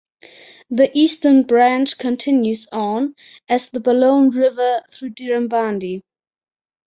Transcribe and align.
The 0.71 0.89
eastern 0.97 1.43
branch 1.43 1.99
continues 1.99 2.67
on 2.71 3.13
as 3.47 3.69
the 3.69 3.79
Balonne 3.79 4.31
River 4.35 4.81
through 4.91 5.11
Dirranbandi. 5.11 6.01